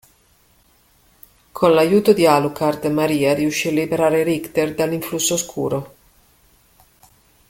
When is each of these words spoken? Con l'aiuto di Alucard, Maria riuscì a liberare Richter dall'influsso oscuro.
Con 1.51 1.75
l'aiuto 1.75 2.11
di 2.13 2.25
Alucard, 2.25 2.85
Maria 2.85 3.35
riuscì 3.35 3.67
a 3.67 3.71
liberare 3.71 4.23
Richter 4.23 4.73
dall'influsso 4.73 5.35
oscuro. 5.35 5.95